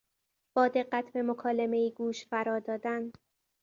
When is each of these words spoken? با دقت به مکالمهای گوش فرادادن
با 0.55 0.67
دقت 0.67 1.11
به 1.13 1.23
مکالمهای 1.23 1.91
گوش 1.91 2.25
فرادادن 2.27 3.11